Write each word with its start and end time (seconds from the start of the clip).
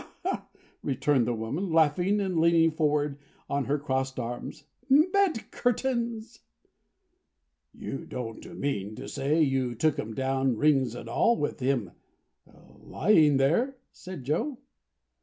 returned 0.81 1.27
the 1.27 1.33
woman, 1.35 1.71
laughing 1.71 2.19
and 2.19 2.39
leaning 2.39 2.71
forward 2.71 3.19
on 3.47 3.65
her 3.65 3.77
crossed 3.77 4.19
arms. 4.19 4.63
"Bed 4.89 5.51
curtains!" 5.51 6.39
"You 7.75 8.05
don't 8.07 8.57
mean 8.57 8.95
to 8.95 9.07
say 9.07 9.43
you 9.43 9.75
took 9.75 9.99
'em 9.99 10.15
down 10.15 10.57
rings 10.57 10.95
and 10.95 11.07
all, 11.07 11.37
with 11.37 11.59
him 11.59 11.91
lying 12.79 13.37
there?" 13.37 13.77
said 13.91 14.23
Joe. 14.23 14.57